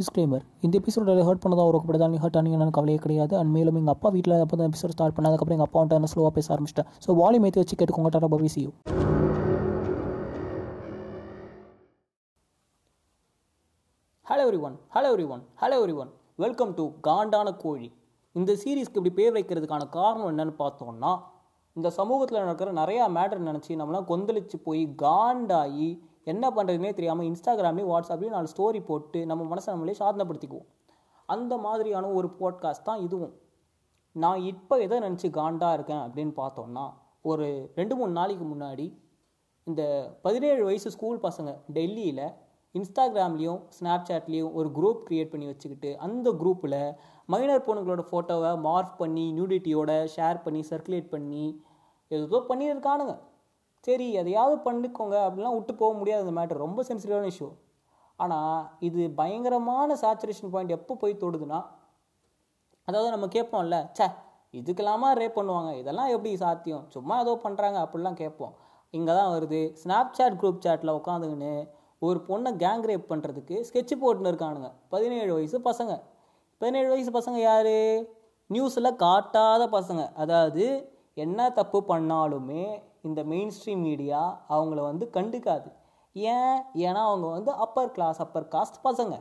[0.00, 3.36] Disclaimer இந்த எபிசோட hurt பண்ணதான் ஒரு கூப்பிடுதா நீ ஹர்ட் ஆனீங்கன்னு கவலையே கிடையாது.
[3.36, 6.56] அண்ட் மேலும் எங்கள் அப்பா வீட்டில் அப்போ தான் எபிசோட் ஸ்டார்ட் பண்ணதுக்கப்புறம் எங்கள் அப்பா வந்துட்டு ஸ்லோவாக பேச
[6.56, 8.48] ஆரம்பிச்சிட்டேன் ஸோ வால்யூம் ஏற்றி வச்சு கேட்டுக்கோங்க டாடா பவி
[14.26, 17.92] hello everyone hello everyone hello everyone welcome to காண்டான கோழி
[18.32, 21.18] இந்த சீரீஸ்க்கு இப்படி பேர் வைக்கிறதுக்கான காரணம் என்னன்னு பார்த்தோம்னா
[21.72, 28.28] இந்த சமூகத்தில் நடக்கிற நிறையா மேட்டர் நினச்சி நம்மளாம் கொந்தளிச்சு போய் காண்டாகி என்ன பண்ணுறதுனே தெரியாமல் இன்ஸ்டாகிராம்லேயும் வாட்ஸ்அப்லேயும்
[28.28, 30.66] நாலு ஸ்டோரி போட்டு நம்ம மனசை நம்மளே சாதனைப்படுத்திக்குவோம்.
[31.26, 33.34] அந்த மாதிரியான ஒரு பாட்காஸ்ட் தான் இதுவும்.
[34.12, 36.92] நான் இப்போ எதை நினச்சி காண்டாக இருக்கேன் அப்படின்னு பார்த்தோம்னா
[37.22, 38.98] ஒரு ரெண்டு மூணு நாளைக்கு முன்னாடி
[39.64, 39.82] இந்த
[40.22, 42.32] பதினேழு வயசு ஸ்கூல் பசங்க டெல்லியில்
[42.72, 46.94] இன்ஸ்டாகிராம்லேயும் ஸ்னாப்சாட்லேயும் ஒரு குரூப் க்ரியேட் பண்ணி வச்சுக்கிட்டு அந்த குரூப்பில்
[47.26, 51.62] மைனர் பொண்ணுங்களோட ஃபோட்டோவை மார்க் பண்ணி நியூடிட்டியோட ஷேர் பண்ணி சர்க்குலேட் பண்ணி
[52.08, 53.18] ஏதோ பண்ணியிருக்கானுங்க.
[53.86, 57.48] சரி எதையாவது பண்ணிக்கோங்க அப்படிலாம் விட்டு போக முடியாது அந்த மேட்ரு ரொம்ப சென்சிட்டிவான இஷ்யூ
[58.18, 61.60] ஆனால் இது பயங்கரமான சேச்சுரேஷன் பாயிண்ட் எப்போ போய் தொடுதுன்னா
[62.88, 64.06] அதாவது நம்ம கேட்போம்ல ச்சே
[64.54, 66.84] இதுக்கெல்லாமா ரேப் பண்ணுவாங்க இதெல்லாம் எப்படி சாத்தியம்?
[66.88, 68.54] சும்மா ஏதோ பண்ணுறாங்க அப்படிலாம் கேட்போம்.
[68.94, 69.60] இங்கே தான் வருது.
[69.82, 71.52] ஸ்னாப்சாட் குரூப் சாட்டில் உட்காந்துக்கின்னு
[72.02, 74.68] ஒரு பொண்ணை கேங் ரேப் பண்ணுறதுக்கு ஸ்கெட்ச் போட்டுன்னு இருக்கானுங்க.
[74.88, 75.94] பதினேழு வயசு பசங்க.
[76.60, 77.74] பதினேழு வயசு பசங்க யார்?
[78.50, 80.02] நியூஸில் காட்டாத பசங்க.
[80.14, 80.64] அதாவது
[81.14, 82.64] என்ன தப்பு பண்ணாலுமே
[83.02, 85.72] இந்த மெயின் ஸ்ட்ரீம் மீடியா அவங்கள வந்து கண்டுக்காது.
[86.12, 86.62] ஏன்?
[86.74, 89.20] ஏன்னா அவங்க வந்து அப்பர் கிளாஸ் அப்பர் காஸ்ட் பசங்க.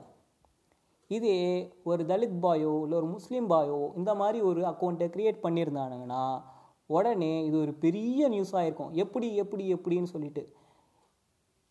[1.07, 1.37] இதே
[1.83, 6.41] ஒரு தலித் பாயோ இல்லை ஒரு முஸ்லீம் பாயோ இந்த மாதிரி ஒரு அக்கௌண்ட்டை க்ரியேட் பண்ணியிருந்தானுங்கன்னா
[6.85, 8.91] உடனே இது ஒரு பெரிய நியூஸாக இருக்கும்.
[8.91, 10.43] எப்படி எப்படி எப்படின்னு சொல்லிட்டு.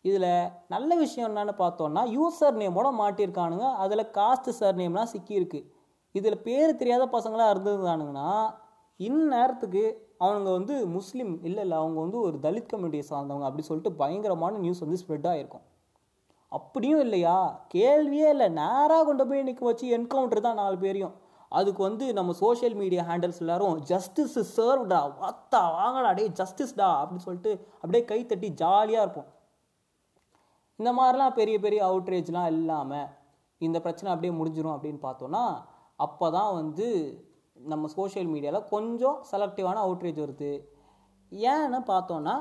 [0.01, 3.73] இதில் நல்ல விஷயம் என்னென்னு பார்த்தோன்னா யூசர் நேமோட மாட்டியிருக்கானுங்க.
[3.73, 5.65] அதில் காஸ்ட் சர் நேம்லாம் சிக்கியிருக்கு.
[6.11, 8.55] இதில் பேர் தெரியாத பசங்களாக இருந்திருந்தானுங்கன்னா
[8.99, 9.83] இந்நேரத்துக்கு
[10.19, 14.83] அவனுங்க வந்து முஸ்லீம் இல்லை இல்லை அவங்க வந்து ஒரு தலித் கம்யூனிட்டியை சார்ந்தவங்க அப்படி சொல்லிட்டு பயங்கரமான நியூஸ்
[14.85, 15.65] வந்து ஸ்ப்ரெட் ஆகிருக்கும்
[16.51, 17.37] அப்படியும் இல்லையா?
[17.73, 18.47] கேள்வியே இல்லை.
[18.59, 21.15] நேராக கொண்டு போய் நிற்க வச்சு என்கவுண்டர் தான் நாலு பேரையும்.
[21.51, 27.51] அதுக்கு வந்து நம்ம சோஷியல் மீடியா ஹேண்டில்ஸ் எல்லாரும் ஜஸ்டிஸ் சர்வ்டா வாத்தா வாங்கடா டே ஜஸ்டிஸ்டா அப்படின்னு சொல்லிட்டு
[27.81, 29.29] அப்படியே கை தட்டி ஜாலியாக இருப்போம்.
[30.79, 33.07] இந்த மாதிரிலாம் பெரிய பெரிய அவுட்ரேஜ்லாம் இல்லாமல்
[33.61, 35.43] இந்த பிரச்சனை அப்படியே முடிஞ்சிடும் அப்படின்னு பார்த்தோன்னா
[35.99, 36.87] அப்போ தான் வந்து
[37.59, 40.51] நம்ம சோஷியல் மீடியாவில் கொஞ்சம் செலக்டிவான அவுட்ரேஜ் வருது.
[41.31, 42.35] ஏன்னு பார்த்தோன்னா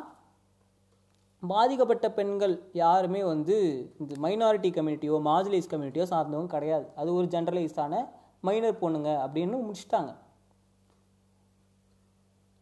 [1.42, 3.56] பாதிக்கப்பட்ட பெண்கள் யாருமே வந்து
[4.00, 6.86] இந்த மைனாரிட்டி கம்யூனிட்டியோ மார்ஜிலைஸ் கம்யூனிட்டியோ சார்ந்தவங்க கிடையாது.
[7.00, 8.00] அது ஒரு ஜென்ரலைஸ்டான
[8.46, 10.10] மைனர் பொண்ணுங்க அப்படின்னு முடிச்சிட்டாங்க.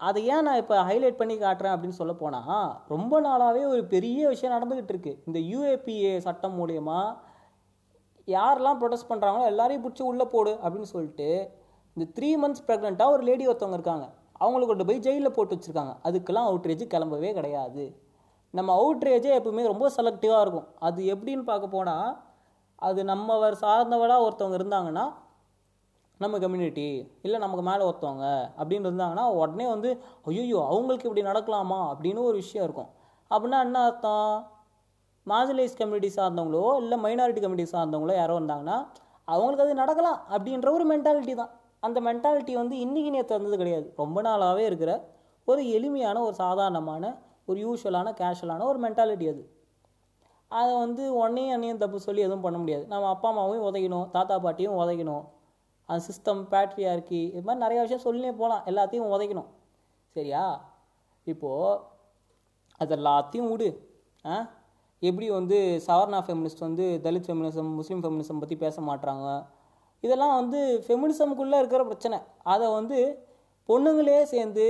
[0.00, 4.54] அதை ஏன் நான் இப்போ ஹைலைட் பண்ணி காட்டுறேன் அப்படின்னு சொல்ல போனால் ரொம்ப நாளாகவே ஒரு பெரிய விஷயம்
[4.56, 5.12] நடந்துக்கிட்டு இருக்கு.
[5.26, 6.98] இந்த யூஏபிஏ சட்டம் மூலயமா
[8.28, 11.28] யாரெல்லாம் ப்ரொடெஸ்ட் பண்ணுறாங்களோ எல்லாரையும் பிடிச்சி உள்ளே போடு அப்படின்னு சொல்லிட்டு
[11.96, 14.06] இந்த த்ரீ மந்த்ஸ் ப்ரெக்னெண்ட்டாக ஒரு லேடி ஒருத்தவங்க இருக்காங்க.
[14.42, 15.92] அவங்களுக்கு கொண்டு போய் ஜெயிலில் போட்டு வச்சுருக்காங்க.
[16.06, 17.84] அதுக்கெல்லாம் அவுட்ரேஜ் கிளம்பவே கிடையாது.
[18.54, 20.66] நம்ம அவுட்ரேஜே எப்பவுமே ரொம்ப செலக்டிவாக இருக்கும்.
[20.86, 22.10] அது எப்படின்னு பார்க்க போனால்
[22.88, 25.04] அது நம்மவர் சார்ந்தவளாக ஒருத்தவங்க இருந்தாங்கன்னா
[26.20, 26.86] நம்ம கம்யூனிட்டி
[27.26, 28.26] இல்லை நமக்கு மேலே ஒருத்தவங்க
[28.58, 29.88] அப்படின்னு இருந்தாங்கன்னா உடனே வந்து
[30.28, 31.80] ஐயோ அவங்களுக்கு இப்படி நடக்கலாமா?
[31.92, 32.90] அப்படின்னு ஒரு விஷயம் இருக்கும்.
[33.30, 34.32] அப்படின்னா என்ன அர்த்தம்?
[35.26, 38.78] மார்ஜிலைஸ் கம்யூனிட்டி சார்ந்தவங்களோ இல்லை மைனாரிட்டி கம்யூனிட்டி சார்ந்தவங்களோ யாரோ இருந்தாங்கன்னா
[39.34, 41.52] அவங்களுக்கு அது நடக்கலாம் அப்படின்ற ஒரு மென்டாலிட்டி தான்.
[41.80, 43.92] அந்த மென்டாலிட்டி வந்து இன்றைக்கி நேற்று வந்தது கிடையாது.
[43.96, 45.14] ரொம்ப நாளாகவே இருக்கிற
[45.44, 49.54] ஒரு எளிமையான ஒரு சாதாரணமான ஒரு யூஷுவலான கேஷுவலான ஒரு மென்டாலிட்டி அது.
[50.48, 52.86] அதை வந்து உடனே அன்னையும் தப்பு சொல்லி எதுவும் பண்ண முடியாது.
[52.86, 55.24] நம்ம அப்பா அம்மாவையும் உதைக்கணும் தாத்தா பாட்டியும் உதைக்கணும்.
[55.86, 59.46] அந்த சிஸ்டம் பேட்ரியார்கி இது மாதிரி நிறைய விஷயம் சொல்லினே போகலாம் எல்லாத்தையும் உதைக்கணும்.
[60.08, 60.72] சரியா?
[61.24, 61.80] இப்போது
[62.76, 63.98] அது எல்லாத்தையும் விடு.
[64.24, 64.48] ஆ?
[65.00, 69.46] எப்படி வந்து சவர்ணா ஃபெமினிஸ்ட் வந்து தலித் ஃபெமினிசம் முஸ்லீம் ஃபெமினிசம் பற்றி பேச மாட்டுறாங்க
[70.06, 72.18] இதெல்லாம் வந்து ஃபெமினிசம்குள்ளே இருக்கிற பிரச்சனை.
[72.54, 72.98] அதை வந்து
[73.68, 74.66] பொண்ணுங்களே சேர்ந்து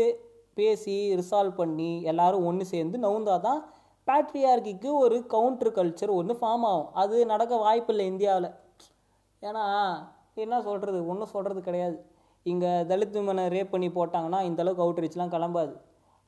[0.58, 3.62] பேசி ரிசால்வ் பண்ணி எல்லாரும் ஒன்று சேர்ந்து நவுந்தால் தான்
[4.08, 6.90] பேட்ரியார்கிக்கு ஒரு கவுண்டர் கல்ச்சர் ஒன்று ஃபார்ம் ஆகும்.
[7.02, 8.50] அது நடக்க வாய்ப்பில்லை இந்தியாவில்.
[9.42, 9.64] ஏன்னா
[10.44, 11.96] என்ன சொல்கிறது ஒன்றும் சொல்கிறது கிடையாது.
[12.46, 15.74] இங்கே தலித் விமனை ரேப் பண்ணி போட்டாங்கன்னா இந்தளவுக்கு அவுட்ரீச்லாம் கிளம்பாது.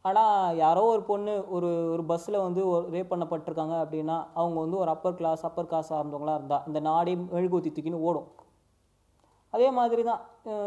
[0.04, 4.90] ஆனால் யாரோ ஒரு பொண்ணு ஒரு ஒரு பஸ்ஸில் வந்து ஒரு ரேப் பண்ணப்பட்டிருக்காங்க அப்படின்னா அவங்க வந்து ஒரு
[4.94, 8.28] அப்பர் கிளாஸ் அப்பர் கிளாஸ் சார்ந்தவங்களாக இருந்தால் இந்த நாடே மெழுகுத்தி தூக்கின்னு ஓடும்.
[9.54, 10.22] அதே மாதிரி தான்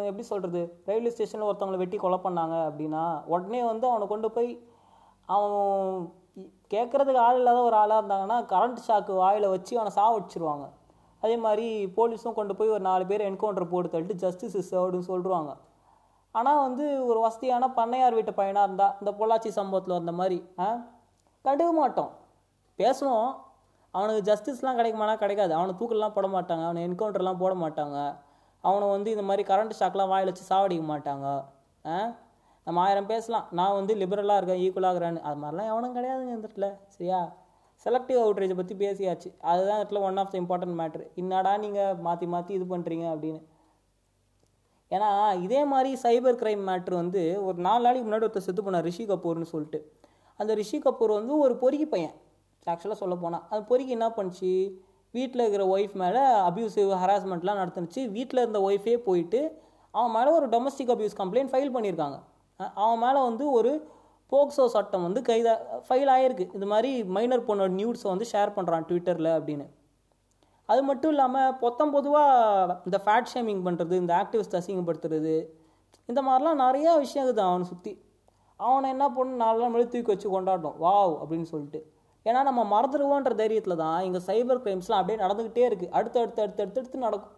[0.09, 4.51] எப்படி சொல்கிறது ரயில்வே ஸ்டேஷனில் ஒருத்தவங்களை வெட்டி கொலை பண்ணாங்க அப்படின்னா உடனே வந்து அவனை கொண்டு போய்
[5.35, 5.57] அவன்
[6.73, 10.67] கேட்குறதுக்கு ஆள் இல்லாத ஒரு ஆளாக இருந்தாங்கன்னா கரண்ட் ஷாக்கு வாயில் வச்சு அவனை சாவடிச்சிருவாங்க
[11.23, 11.67] அதே மாதிரி
[11.97, 14.71] போலீஸும் கொண்டு போய் ஒரு நாலு பேர் என்கவுண்டர் போட்டு தள்ளிட்டு ஜஸ்டிஸ் இஸ்
[15.11, 15.51] சொல்லிடுவாங்க
[16.35, 20.67] ஆனால் வந்து ஒரு வசதியான பண்ணையார் வீட்டு பையனாக இருந்தால் இந்த பொள்ளாச்சி சம்பவத்தில் வந்த மாதிரி ஆ
[21.45, 22.11] கண்டுக்க மாட்டோம்.
[22.79, 23.29] பேசுவோம்.
[23.93, 25.53] அவனுக்கு ஜஸ்டிஸ்லாம் கிடைக்குமானா கிடைக்காது.
[25.57, 26.63] அவனை தூக்கெல்லாம் போட மாட்டாங்க.
[26.67, 27.97] அவனை என்கவுண்டர்லாம் போட மாட்டாங்க.
[28.61, 31.45] அவனை வந்து இந்த மாதிரி கரண்ட் ஷாக்லாம் வாயில் வச்சு சாவடிக்க மாட்டாங்க.
[31.85, 32.15] ஆ?
[32.65, 33.47] நம்ம ஆயிரம் பேசலாம்.
[33.51, 35.19] நான் வந்து லிபரலாக இருக்கேன் ஈக்குவலாக இருக்கிறேன்னு.
[35.19, 36.77] அது மாதிரிலாம் எவனும் கிடையாதுங்க இந்த இடத்துல.
[36.87, 37.35] சரியா?
[37.85, 39.39] செலக்டிவ் அவுட்ரேஜை பற்றி பேசியாச்சு.
[39.41, 43.43] அதுதான் இடத்துல one of the important matter என்னடா நீங்கள் மாற்றி மாற்றி இது பண்ணுறீங்க அப்படின்னு.
[44.91, 49.05] ஏன்னா இதே மாதிரி சைபர் கிரைம் மேட்ரு வந்து ஒரு நாலு நாளைக்கு முன்னாடி ஒருத்தர் செத்து போனார் ரிஷி
[49.05, 49.91] கபூர்னு சொல்லிட்டு.
[50.37, 52.13] அந்த ரிஷி கபூர் வந்து ஒரு பொறுக்கி பையன்.
[52.65, 54.71] ஆக்சுவலாக சொல்ல போனால் அந்த பொறுக்கி என்ன பண்ணுச்சு?
[55.13, 59.41] வீட்டில் இருக்கிற ஒய்ஃப் மேலே அப்யூசிவ் ஹராஸ்மெண்ட்லாம் நடத்துனுச்சு வீட்டில் இருந்த ஒய்ஃபே போயிட்டு
[59.93, 62.17] அவன் மேலே ஒரு டொமஸ்டிக் அப்யூஸ் கம்ப்ளைண்ட் ஃபைல் பண்ணியிருக்காங்க.
[62.83, 63.71] அவன் மேலே வந்து ஒரு
[64.31, 65.53] போக்சோ சட்டம் வந்து கைதா
[65.87, 69.65] ஃபைல் ஆகிருக்கு இது மாதிரி மைனர் பொண்ணோட நியூட்ஸை வந்து ஷேர் பண்ணுறான் ட்விட்டரில் அப்படின்னு.
[70.69, 75.35] அது மட்டும் இல்லாமல் பொத்தம் பொதுவாக இந்த ஃபேட் ஷேமிங் பண்ணுறது இந்த ஆக்டிவிஸ்ட் அசிங்கப்படுத்துறது
[76.09, 77.93] இந்த மாதிரிலாம் நிறையா விஷயம் இருக்குது அவனை சுற்றி
[78.59, 80.77] அவனை என்ன பண்ணு நாலு நாள் முன்னாடி தூக்கி வச்சு கொண்டாடணும்.
[80.85, 81.79] வாவ் அப்படின்னு சொல்லிட்டு.
[82.25, 86.81] ஏன்னா நம்ம மறந்துடுவோன்ற தைரியத்தில் தான் இங்கே சைபர் கிரைம்ஸ்லாம் அப்படியே நடந்துக்கிட்டே இருக்குது அடுத்து அடுத்து அடுத்து அடுத்து
[86.81, 87.37] அடுத்து நடக்கும்.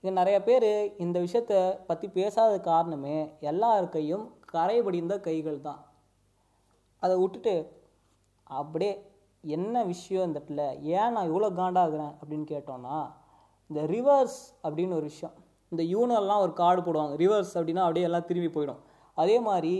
[0.00, 0.68] இங்கே நிறைய பேர்
[1.04, 1.54] இந்த விஷயத்த
[1.88, 3.16] பற்றி பேசாத காரணமே
[3.50, 4.24] எல்லார் கையும்
[4.54, 5.80] கரைபடிந்த கைகள் தான்.
[7.02, 7.54] அதை விட்டுட்டு
[8.60, 8.92] அப்படியே
[9.44, 10.64] என்ன விஷயம் இந்த இடத்துல?
[10.96, 12.96] ஏன் நான் இவ்வளோ காண்டாகிறேன் அப்படின்னு கேட்டோன்னா
[13.70, 15.34] இந்த ரிவர்ஸ் அப்படின்னு ஒரு விஷயம்.
[15.72, 17.14] இந்த யூனெல்லாம் ஒரு கார்டு போடுவாங்க.
[17.24, 18.80] ரிவர்ஸ் அப்படின்னா அப்படியே எல்லாம் திரும்பி போயிடும்.
[19.22, 19.74] அதே மாதிரி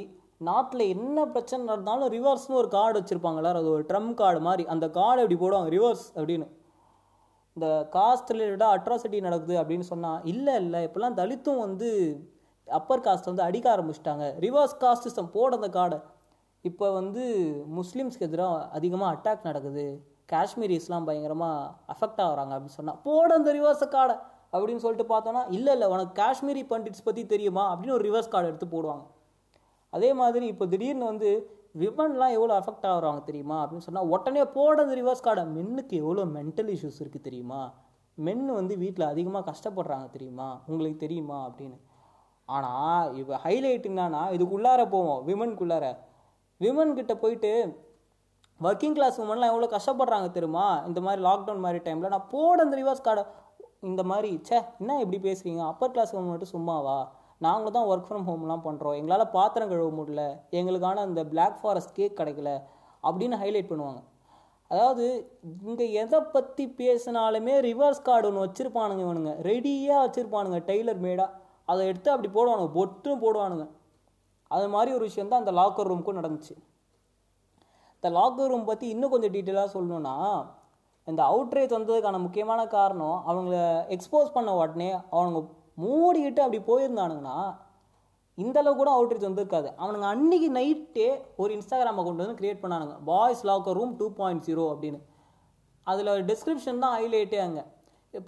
[0.49, 4.65] நாட்டில் என்ன பிரச்சனை நடந்தாலும் ரிவர்ஸ்னு ஒரு கார்டு வச்சுருப்பாங்களா அது ஒரு ட்ரம் கார்டு மாதிரி.
[4.75, 5.71] அந்த கார்டு எப்படி போடுவாங்க?
[5.77, 6.47] ரிவர்ஸ் அப்படின்னு.
[7.57, 7.67] இந்த
[7.97, 10.81] காஸ்ட் ரிலேட்டடாக அட்ராசிட்டி நடக்குது அப்படின்னு சொன்னால் இல்லை இல்லை.
[10.87, 11.91] இப்போல்லாம் தலித்தும் வந்து
[12.67, 14.25] அப்பர் காஸ்ட் வந்து அடிக்க ஆரம்பிச்சிட்டாங்க.
[14.47, 16.01] ரிவர்ஸ் காஸ்டிசம் போட அந்த கார்டை
[16.65, 17.23] இப்போ வந்து
[17.79, 19.87] முஸ்லீம்ஸ்க்கு எதிராக அதிகமாக அட்டாக் நடக்குது.
[20.33, 24.17] காஷ்மீரிஸ்லாம் பயங்கரமாக அஃபெக்ட் ஆகிறாங்க அப்படின்னு சொன்னால் போட அந்த ரிவர்ஸ் கார்டை
[24.55, 25.87] அப்படின்னு சொல்லிட்டு பார்த்தோன்னா இல்லை இல்லை.
[25.95, 27.65] உனக்கு காஷ்மீரி பண்டிட்ஸ் பற்றி தெரியுமா?
[27.73, 29.05] அப்படின்னு ஒரு ரிவர்ஸ் கார்டு எடுத்து போடுவாங்க.
[29.97, 31.31] அதே மாதிரி இப்போ திடீர்னு வந்து
[31.83, 33.57] விமன்லாம் எவ்வளோ அஃபெக்ட் ஆகுறாங்க தெரியுமா?
[33.63, 37.61] அப்படின்னு சொன்னால் உடனே போட அந்த ரிவர்ஸ் கார்டை மென்னுக்கு எவ்வளோ மென்டல் இஷ்யூஸ் இருக்குது தெரியுமா?
[38.19, 40.49] மென் வந்து வீட்டில் அதிகமாக கஷ்டப்படுறாங்க தெரியுமா?
[40.71, 41.39] உங்களுக்கு தெரியுமா?
[41.49, 41.79] அப்படின்னு.
[42.49, 45.87] ஆனால் இப்போ ஹைலைட் என்னன்னா இதுக்குள்ளார போவோம் விமனுக்குள்ளார
[46.61, 47.53] விமன்கிட்ட போயிட்டு
[48.61, 50.67] ஒர்க்கிங் கிளாஸ் உமன்லாம் எவ்வளோ கஷ்டப்படுறாங்க தெரியுமா?
[50.89, 53.23] இந்த மாதிரி லாக்டவுன் மாதிரி டைமில் நான் போட அந்த ரிவர்ஸ் கார்டை
[53.91, 56.99] இந்த மாதிரி ச்சே என்ன இப்படி பேசுகிறீங்க அப்பர் கிளாஸ் உமன் மட்டும் சும்மாவா?
[57.47, 60.23] நாங்களும் தான் ஒர்க் ஃப்ரம் ஹோம்லாம் பண்ணுறோம் எங்களால் பாத்திரம் கழுவ முடியல.
[60.59, 62.51] எங்களுக்கான அந்த பிளாக் ஃபாரஸ்ட் கேக் கிடைக்கல.
[63.09, 64.01] அப்படின்னு ஹைலைட் பண்ணுவாங்க.
[64.71, 65.05] அதாவது
[65.67, 69.33] இங்கே எதை பற்றி பேசினாலுமே ரிவர்ஸ் கார்டு ஒன்று வச்சுருப்பானுங்க இவனுங்க.
[69.49, 71.37] ரெடியாக வச்சுருப்பானுங்க டெய்லர் மேடாக
[71.69, 72.71] அதை எடுத்து அப்படி போடுவானுங்க.
[72.79, 73.67] பொட்டும் போடுவானுங்க.
[74.51, 76.55] அது மாதிரி ஒரு விஷயம் தான் அந்த லாக்கர் ரூமுக்கும் நடந்துச்சு.
[77.97, 80.15] இந்த லாக்கர் ரூம் பற்றி இன்னும் கொஞ்சம் டீட்டெயிலாக சொல்லணும்னா
[81.09, 83.57] இந்த அவுட்ரேஜ் வந்ததுக்கான முக்கியமான காரணம் அவங்கள
[83.97, 85.41] எக்ஸ்போஸ் பண்ண உடனே அவனுங்க
[85.78, 87.38] மூடிக்கிட்டு அப்படி போயிருந்தானுங்கன்னா
[88.38, 89.69] இந்தளவு கூட கூட அவுட்ரேஜ் வந்திருக்காது.
[89.82, 91.08] அவனுங்க அன்னைக்கு நைட்டே
[91.43, 92.94] ஒரு இன்ஸ்டாகிராம் கொண்டு வந்து create பண்ணானுங்க.
[93.08, 95.00] Boys locker room two point zero அப்படின்னு.
[95.87, 97.64] அதில் டிஸ்கிரிப்ஷன் தான் ஹைலைட்டே அங்கே.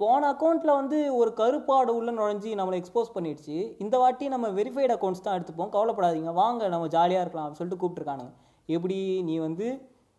[0.00, 3.56] போன அக்கௌண்ட்டில் வந்து ஒரு கருப்பாடு உள்ள நுழைஞ்சி நம்மளை எக்ஸ்போஸ் பண்ணிடுச்சு.
[3.84, 5.72] இந்த வாட்டி நம்ம வெரிஃபைடு அக்கௌண்ட்ஸ் தான் எடுத்துப்போம்.
[5.76, 6.32] கவலைப்படாதீங்க.
[6.42, 8.32] வாங்க நம்ம ஜாலியாக இருக்கலாம் அப்படின்னு சொல்லிட்டு கூப்பிட்ருக்கானுங்க
[8.68, 8.98] எப்படி
[9.28, 9.68] நீ வந்து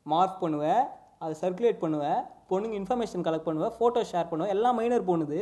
[0.06, 0.84] மார்க் பண்ணுவேன்
[1.24, 5.40] அதை சர்க்குலேட் பண்ணுவேன் பொண்ணுங்க இன்ஃபர்மேஷன் கலெக்ட் பண்ணுவ ஃபோட்டோ ஷேர் பண்ணுவேன் எல்லாம் மைனர் போணுது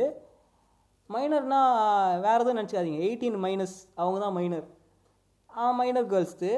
[1.14, 3.00] மைனர்னால் வேறு எதுவும் நினச்சிக்காதீங்க.
[3.06, 4.68] எயிட்டீன் மைனஸ் அவங்க தான் மைனர்
[5.80, 6.50] மைனர் கேர்ள்ஸ்து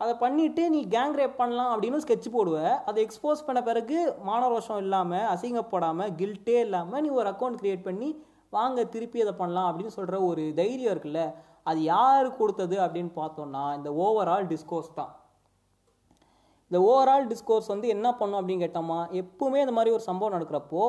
[0.00, 2.56] அதை பண்ணிவிட்டு நீ கேங் ரேப் பண்ணலாம் அப்படின்னு ஸ்கெட்ச் போடுவ.
[2.88, 3.98] அதை எக்ஸ்போஸ் பண்ண பிறகு
[4.28, 8.08] மானரோஷம் இல்லாமல் அசிங்கப்படாமல் கில்ட்டே இல்லாமல் நீ ஒரு அக்கௌண்ட் க்ரியேட் பண்ணி
[8.56, 11.22] வாங்க திருப்பி அதை பண்ணலாம் அப்படின்னு சொல்கிற ஒரு தைரியம் இருக்குல்ல
[11.70, 15.12] அது யார் கொடுத்தது அப்படின்னு பார்த்தோம்னா இந்த ஓவரால் டிஸ்கோர்ஸ் தான்.
[16.70, 20.82] இந்த ஓவரால் டிஸ்கோர்ஸ் வந்து என்ன பண்ணும் அப்படின்னு கேட்டோமா எப்பவுமே இந்த மாதிரி ஒரு சம்பவம் நடக்கிறப்போ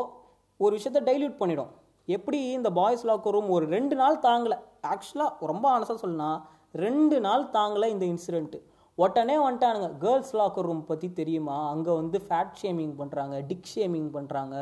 [0.60, 1.72] ஒரு விஷயத்த டைல்யூட் பண்ணிடும்.
[2.08, 4.58] எப்படி இந்த பாய்ஸ் லாக்கர் ரூம் ஒரு ரெண்டு நாள் தாங்கலை.
[4.92, 6.40] ஆக்சுவலாக ரொம்ப ஆனஸாக சொல்லலாம்
[6.72, 8.60] ரெண்டு நாள் தாங்கலை இந்த இன்சிடெண்ட்டு
[8.98, 9.88] உடனே வந்துட்டானுங்க.
[9.98, 11.70] கேர்ள்ஸ் லாக்கர் ரூம் பற்றி தெரியுமா?
[11.70, 14.56] அங்கே வந்து ஃபேட் ஷேமிங் பண்ணுறாங்க டிக் ஷேமிங் பண்ணுறாங்க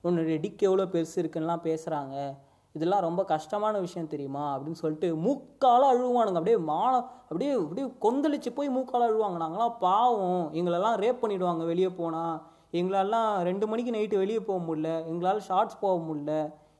[0.00, 2.16] உன்னுடைய டிக் எவ்வளோ பெருசு இருக்குன்னுலாம் பேசுகிறாங்க
[2.74, 4.44] இதெல்லாம் ரொம்ப கஷ்டமான விஷயம் தெரியுமா?
[4.54, 6.40] அப்படின்னு சொல்லிட்டு மூக்கால அழுவானுங்க.
[6.40, 6.92] அப்படியே மான
[7.28, 9.38] அப்படியே அப்படியே கொந்தளிச்சு போய் மூக்கால அழுவாங்க.
[9.44, 10.44] நாங்களாம் பாவம்.
[10.52, 12.36] எங்களெல்லாம் ரேப் பண்ணிவிடுவாங்க வெளியே போனால்
[12.72, 16.32] எங்களாலாம் ரெண்டு மணிக்கு நைட்டு வெளியே போக முடில எங்களால் ஷார்ட்ஸ் போக முடில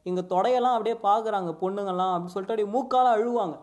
[0.07, 3.57] எங்கள் தொடையெல்லாம் அப்படியே பார்க்குறாங்க பொண்ணுங்கள்லாம் அப்படின்னு சொல்லிட்டு அப்படியே மூக்கால அழுவாங்க.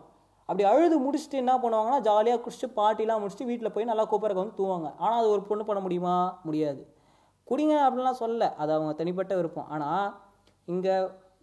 [0.48, 4.88] அப்படி அழுது முடிச்சுட்டு என்ன பண்ணுவாங்கன்னா ஜாலியாக குடிச்சிட்டு பாட்டிலாம் முடிச்சுட்டு வீட்டில் போய் நல்லா கோப்பரக்க வந்து தூவாங்க
[5.04, 6.16] ஆனால் அது ஒரு பொண்ணு பண்ண முடியுமா?
[6.48, 6.82] முடியாது.
[7.48, 9.70] குடிங்க அப்படின்லாம் சொல்ல அது அவங்க தனிப்பட்ட விருப்பம்.
[9.74, 10.06] ஆனால்
[10.68, 10.94] இங்கே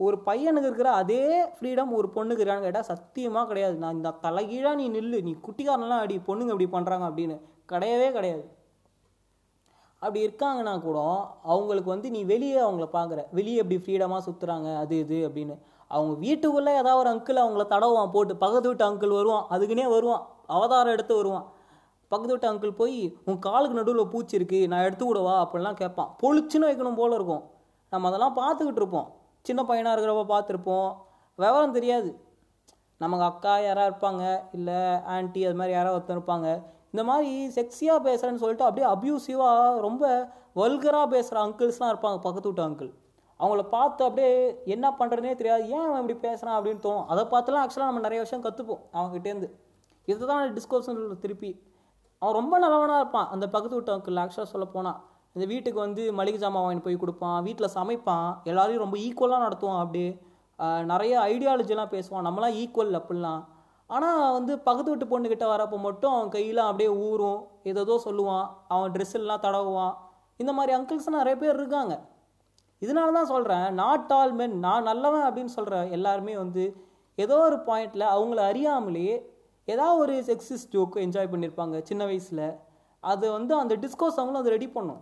[0.05, 1.23] ஒரு பையனுக்கு இருக்கிற அதே
[1.55, 3.75] ஃப்ரீடம் ஒரு பொண்ணுக்கு இருக்கான்னு கேட்டால் சத்தியமாக கிடையாது.
[3.83, 5.17] நான் இந்த தலைகீழாக நீ நில்லு.
[5.27, 7.35] நீ குட்டிக்காரனெல்லாம் அடி பொண்ணுங்க இப்படி பண்ணுறாங்க அப்படின்னு.
[7.73, 8.43] கிடையவே கிடையாது.
[10.01, 10.99] அப்படி இருக்காங்கன்னா கூட
[11.53, 13.19] அவங்களுக்கு வந்து நீ வெளியே அவங்கள பார்க்குற.
[13.37, 15.55] வெளியே எப்படி ஃப்ரீடமாக சுற்றுறாங்க அது இது அப்படின்னு.
[15.87, 20.93] அவங்க வீட்டுக்குள்ளே ஏதாவது ஒரு அங்கிள் அவங்கள தடவான் போட்டு பக்கத்து வீட்டு அங்கிள் வருவான் அதுக்குன்னே வருவான் அவதாரம்
[20.93, 21.45] எடுத்து வருவான்.
[22.11, 26.09] பக்கத்து வீட்டு அங்கிள் போய் உன் காலுக்கு நடுவில் பூச்சி இருக்குது நான் எடுத்து விடவா அப்படிலாம் கேட்பான்.
[26.21, 27.43] பொழிச்சுன்னு வைக்கணும் போல இருக்கும்.
[27.89, 29.07] நம்ம அதெல்லாம் பார்த்துக்கிட்டு இருப்போம்.
[29.41, 30.89] சின்ன பையனாக இருக்கிறப்ப பார்த்துருப்போம்.
[31.35, 32.09] விவரம் தெரியாது.
[32.97, 34.23] நமக்கு அக்கா யாராக இருப்பாங்க?
[34.51, 34.79] இல்லை
[35.13, 36.49] ஆண்டி அது மாதிரி யாராவது ஒருத்தர் இருப்பாங்க.
[36.93, 40.03] இந்த மாதிரி செக்ஸியாக பேசுகிறேன்னு சொல்லிட்டு அப்படியே அப்யூசிவாக ரொம்ப
[40.61, 42.91] வல்கராக பேசுகிற அங்கிள்ஸ்லாம் இருப்பாங்க பக்கத்து வீட்டு அங்கிள்
[43.39, 44.31] அவங்கள பார்த்து அப்படியே
[44.73, 45.63] என்ன பண்ணுறதுனே தெரியாது.
[45.75, 47.05] ஏன் அவன் இப்படி பேசுகிறான் அப்படின்னு தோணும்.
[47.11, 49.49] அதை பார்த்துலாம் ஆக்சுவலாக நம்ம நிறைய விஷயம் கற்றுப்போம் அவங்ககிட்டேருந்து
[50.07, 50.89] இதுதான் டிஸ்கோர்ஸ்
[51.23, 51.51] திருப்பி.
[52.21, 54.99] அவன் ரொம்ப நல்லவனாக இருப்பான் அந்த பக்கத்து வீட்டு அங்கிள் ஆக்சுவலாக சொல்ல போனால்
[55.35, 60.09] இந்த வீட்டுக்கு வந்து மளிகை ஜாமான் வாங்கி போய் கொடுப்பான் வீட்டில் சமைப்பான் எல்லாரையும் ரொம்ப ஈக்குவலாக நடத்துவான் அப்படியே.
[60.91, 62.25] நிறைய ஐடியாலஜிலாம் பேசுவான்.
[62.27, 63.41] நம்மளாம் ஈக்குவல் அப்படிலாம்.
[63.95, 67.39] ஆனால் வந்து பக்கத்து வீட்டு பொண்ணுக்கிட்ட வரப்போ மட்டும் அவன் கையெல்லாம் அப்படியே ஊறும்.
[67.71, 68.45] ஏதோ சொல்லுவான்.
[68.73, 69.95] அவன் ட்ரெஸ் எல்லாம் தடவுவான்.
[70.41, 71.95] இந்த மாதிரி அங்கிள்ஸ் நிறைய பேர் இருக்காங்க.
[72.81, 76.63] இதனால தான் சொல்கிறேன் நாட் ஆல் மென் நான் நல்லவன் அப்படின்னு சொல்கிற எல்லாருமே வந்து
[77.17, 79.15] ஏதோ ஒரு பாயிண்டில் அவங்கள அறியாமலேயே
[79.67, 82.47] ஏதாவது ஒரு செக்ஸிஸ் ஜோக்கு என்ஜாய் பண்ணியிருப்பாங்க சின்ன வயசில்.
[83.03, 85.01] அது வந்து அந்த டிஸ்கோஸ் அவங்களும் அதை ரெடி பண்ணும்.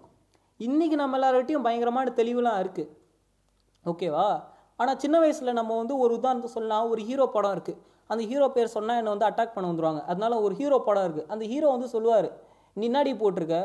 [0.60, 2.92] இன்றைக்கி நம்ம எல்லார்கிட்டையும் பயங்கரமான தெளிவுலாம் இருக்குது
[3.86, 4.28] ஓகேவா
[4.80, 6.90] ஆனால் சின்ன வயசில் நம்ம வந்து ஒரு உதாரணத்தை சொல்லலாம்.
[6.92, 7.80] ஒரு ஹீரோ படம் இருக்குது
[8.12, 10.02] அந்த ஹீரோ பேர் சொன்னால் என்னை வந்து அட்டாக் பண்ண வந்துருவாங்க.
[10.12, 12.30] அதனால ஒரு ஹீரோ படம் இருக்குது அந்த ஹீரோ வந்து சொல்லுவார்
[12.82, 12.88] நீ
[13.22, 13.58] போட்டிருக்க?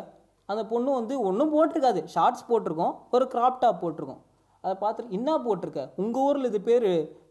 [0.53, 2.01] அந்த பொண்ணு வந்து ஒன்றும் போட்டிருக்காது.
[2.15, 4.23] ஷார்ட்ஸ் போட்டிருக்கோம் ஒரு கிராப் டாப் போட்டிருக்கோம்.
[4.65, 5.83] அதை பார்த்துட்டு என்ன போட்டிருக்க?
[6.03, 6.89] உங்கள் ஊரில் இது பேர்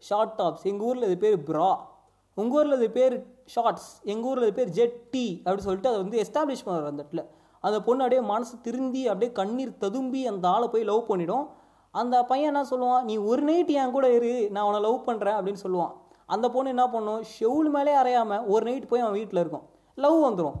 [0.08, 1.70] ஷார்ட் டாப்ஸ் எங்கள் ஊரில் இது பேர் ப்ரா
[2.36, 3.14] உங்கள் ஊரில் இது பேர்
[3.54, 7.22] ஷார்ட்ஸ் எங்கள் ஊரில் இது பேர் ஜெட்டி அப்படின்னு சொல்லிட்டு அதை வந்து எஸ்டாப்ளிஷ் பண்ணுவார் அந்த இடத்துல.
[7.64, 11.44] அந்த பொண்ணு அப்படியே மனசு திருந்தி அப்படியே கண்ணீர் ததும்பி அந்த ஆளை போய் லவ் பண்ணிடும்.
[11.94, 15.62] அந்த பையன் என்ன சொல்லுவான் நீ ஒரு நைட் என் கூட இரு நான் உன்னை லவ் பண்ணுறேன் அப்படின்னு
[15.66, 15.92] சொல்லுவான்.
[16.34, 17.22] அந்த பொண்ணு என்ன பண்ணும்?
[17.34, 19.64] ஷெவுல் மேலே அறையாமல் ஒரு நைட் போய் அவன் வீட்டில் இருக்கும்.
[19.98, 20.58] லவ் வந்துடும்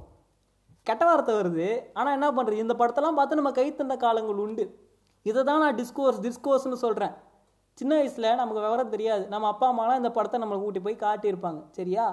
[0.86, 1.68] கெட்ட வார்த்தை வருது.
[1.98, 4.64] ஆனால் என்ன பண்ணுறது இந்த படத்தெல்லாம் பார்த்து நம்ம கை தந்த காலங்கள் உண்டு.
[5.26, 7.14] இதை தான் நான் டிஸ்கோர்ஸ் டிஸ்கோர்ஸ்னு சொல்கிறேன்
[7.78, 9.24] சின்ன வயசில் நமக்கு விவரம் தெரியாது.
[9.32, 11.60] நம்ம அப்பா அம்மாலாம் இந்த படத்தை நம்மளை கூட்டி போய் காட்டியிருப்பாங்க.
[11.78, 12.04] சரியா?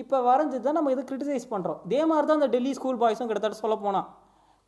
[0.00, 3.58] இப்போ வரைஞ்சது தான் நம்ம இதை கிரிட்டிசைஸ் பண்ணுறோம் இதே மாதிரி தான் அந்த டெல்லி ஸ்கூல் பாய்ஸும் கிட்டத்தட்ட
[3.64, 4.06] சொல்ல போனால்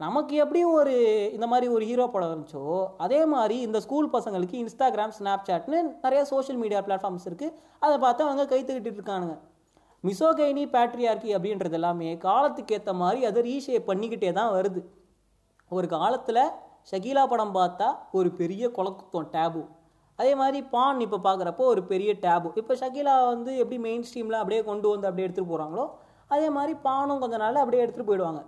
[0.01, 0.93] நமக்கு எப்படியும் ஒரு
[1.37, 2.65] இந்த மாதிரி ஒரு ஹீரோ படம் இருந்துச்சோ
[3.05, 8.45] அதே மாதிரி இந்த ஸ்கூல் பசங்களுக்கு இன்ஸ்டாகிராம் ஸ்னாப்சாட்னு நிறைய சோஷியல் மீடியா பிளாட்ஃபார்ம்ஸ் இருக்குது அதை பார்த்து அவங்க
[8.53, 9.35] கை தூக்கிட்டு இருக்கானுங்க.
[10.05, 14.83] மிசோகைனி பேட்ரியார்கி அப்படின்றது எல்லாமே காலத்துக்கு ஏற்ற மாதிரி அதை ரீஷேப் பண்ணிக்கிட்டே தான் வருது.
[15.71, 16.43] ஒரு காலத்தில்
[16.91, 17.89] ஷகீலா படம் பார்த்தா
[18.19, 19.63] ஒரு பெரிய குலக்குத்தம் டேபு
[20.19, 24.63] அதே மாதிரி பான் இப்போ பார்க்குறப்போ ஒரு பெரிய டேபு இப்போ ஷகீலா வந்து எப்படி மெயின் ஸ்ட்ரீமில் அப்படியே
[24.71, 25.87] கொண்டு வந்து அப்படியே எடுத்துகிட்டு போகிறாங்களோ
[26.31, 28.41] அதே மாதிரி பானும் கொஞ்ச நாள் அப்படியே எடுத்துகிட்டு போயிடுவாங்க.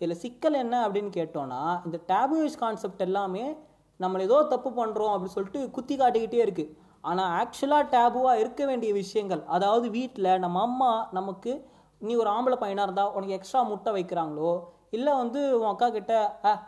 [0.00, 3.44] இதில் சிக்கல் என்ன அப்படின்னு கேட்டோன்னா இந்த டேபுஸ் கான்செப்ட் எல்லாமே
[4.00, 6.72] நம்ம ஏதோ தப்பு பண்ணுறோம் அப்படின்னு சொல்லிட்டு குத்தி காட்டிக்கிட்டே இருக்குது
[7.04, 11.52] ஆனால் ஆக்சுவலாக டேபுவாக இருக்க வேண்டிய விஷயங்கள் அதாவது வீட்டில் நம்ம அம்மா நமக்கு
[12.00, 14.52] நீ ஒரு ஆம்பளை பையனாக இருந்தால் உனக்கு எக்ஸ்ட்ரா முட்டை வைக்கிறாங்களோ?
[14.96, 16.12] இல்லை வந்து உன் அக்கா கிட்ட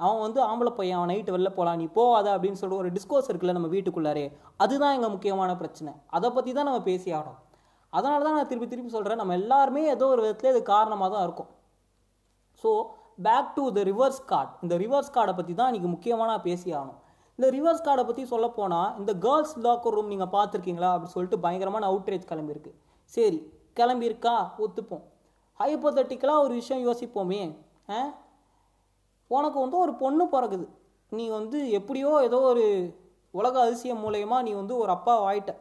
[0.05, 3.57] அவன் வந்து ஆம்பளை பையன் அவன் நைட்டு வெளில போகலாம் நீ போகாத அப்படின்னு சொல்லிட்டு ஒரு டிஸ்கோஸ் இருக்குல்ல
[3.59, 4.27] நம்ம வீட்டுக்குள்ளாரே
[4.65, 5.93] அதுதான் எங்கள் முக்கியமான பிரச்சனை.
[6.17, 7.41] அதை பற்றி தான் நம்ம பேசி ஆகணும்.
[7.93, 11.51] அதனால தான் நான் திருப்பி திருப்பி சொல்கிறேன் நம்ம எல்லாருமே ஏதோ ஒரு விதத்தில் இது காரணமாக தான் இருக்கும்.
[12.65, 12.71] So
[13.23, 17.01] back to the reverse card இந்த ரிவர்ஸ் கார்டை பற்றி தான் இன்றைக்கி முக்கியமாக நான் பேசி ஆகணும்
[17.37, 20.91] இந்த ரிவர்ஸ் கார்டை பற்றி சொல்ல போனால் இந்த கேர்ள்ஸ் லாக்கர் ரூம் நீங்கள் பார்த்துருக்கீங்களா?
[20.91, 22.73] அப்படின்னு சொல்லிட்டு பயங்கரமான அவுட்ரேஜ் கிளம்பியிருக்கு.
[23.05, 24.51] சரி கிளம்பியிருக்கா?
[24.59, 25.03] ஒத்துப்போம்.
[25.59, 27.59] ஹைப்போதட்டிக்கலாக ஒரு விஷயம் யோசிப்போமே.
[27.91, 28.13] ஆ?
[29.27, 30.69] உனக்கு வந்து ஒரு பொண்ணு பிறகுது
[31.11, 32.97] நீ வந்து எப்படியோ ஏதோ ஒரு
[33.31, 35.57] உலக அதிசயம் மூலயமா நீ வந்து ஒரு அப்பா ஆயிட்ட.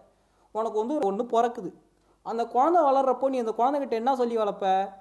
[0.51, 1.73] உனக்கு வந்து ஒரு பிறக்குது.
[2.21, 4.93] அந்த குழந்தை வளர்றப்போ நீ அந்த குழந்தைகிட்ட என்ன சொல்லி வளர்ப்ப?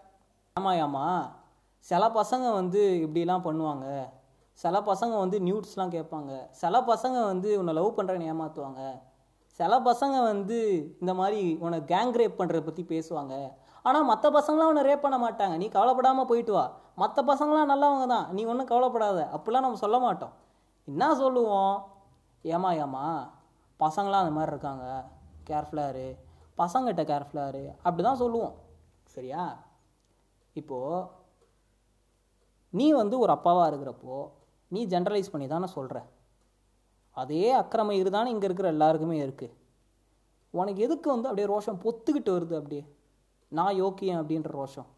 [0.60, 1.38] ஆமாயாம்மா
[1.80, 4.08] சில பசங்க வந்து இப்படிலாம் பண்ணுவாங்க.
[4.52, 6.50] சில பசங்க வந்து நியூட்ஸ்லாம் கேட்பாங்க.
[6.50, 9.00] சில பசங்க வந்து உன்னை லவ் பண்ணுறேன்னு ஏமாற்றுவாங்க
[9.60, 10.58] சில பசங்க வந்து
[11.00, 13.52] இந்த மாதிரி உன்னை கேங் ரேப் பண்ணுறத பற்றி பேசுவாங்க.
[13.82, 15.56] ஆனால் மற்ற பசங்களாம் உன்னை ரேப் பண்ண மாட்டாங்க.
[15.56, 16.76] நீ கவலைப்படாமல் போயிட்டு வா.
[16.96, 18.32] மற்ற பசங்களாம் நல்லவங்க தான்.
[18.32, 19.28] நீ ஒன்றும் கவலைப்படாத.
[19.32, 20.32] அப்படிலாம் நம்ம சொல்ல மாட்டோம்.
[20.84, 21.74] என்ன சொல்லுவோம்?
[22.44, 23.30] ஏமா ஏமா
[23.80, 25.04] பசங்களாம் அந்த மாதிரி இருக்காங்க.
[25.46, 26.18] கேர்ஃபுல்லாக இரு.
[26.58, 27.70] பசங்கிட்ட கேர்ஃபுல்லாக இரு.
[27.76, 28.54] அப்படி தான் சொல்லுவோம்.
[29.04, 29.56] சரியா?
[30.52, 31.06] இப்போது
[32.72, 34.16] நீ வந்து ஒரு அப்பாவாக இருக்கிறப்போ
[34.68, 35.98] நீ ஜென்ரலைஸ் பண்ணி தானே சொல்கிற
[37.16, 39.56] அதே அக்கிரம இருதானே இங்கே இருக்கிற எல்லாருக்குமே இருக்குது
[40.54, 42.84] உனக்கு எதுக்கு வந்து அப்படியே ரோஷம் பொத்துக்கிட்டு வருது அப்படியே?
[43.52, 44.88] நான் யோக்கியம் அப்படின்ற ரோஷம்.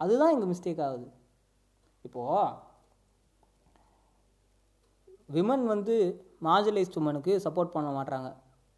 [0.00, 1.08] அதுதான் இங்கே மிஸ்டேக் ஆகுது.
[2.04, 2.70] இப்போது
[5.34, 5.94] விமன் வந்து
[6.42, 8.28] மார்ஜலைஸ்ட் உமனுக்கு சப்போர்ட் பண்ண மாட்டாங்க